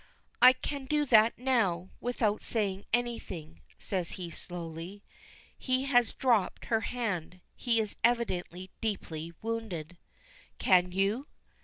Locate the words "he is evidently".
7.55-8.71